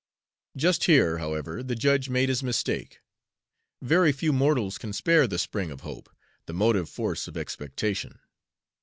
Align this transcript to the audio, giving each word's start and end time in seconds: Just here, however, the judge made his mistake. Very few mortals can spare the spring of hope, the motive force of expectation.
Just 0.57 0.85
here, 0.85 1.19
however, 1.19 1.61
the 1.61 1.75
judge 1.75 2.09
made 2.09 2.27
his 2.27 2.41
mistake. 2.41 3.01
Very 3.83 4.11
few 4.11 4.33
mortals 4.33 4.79
can 4.79 4.93
spare 4.93 5.27
the 5.27 5.37
spring 5.37 5.69
of 5.69 5.81
hope, 5.81 6.09
the 6.47 6.53
motive 6.53 6.89
force 6.89 7.27
of 7.27 7.37
expectation. 7.37 8.17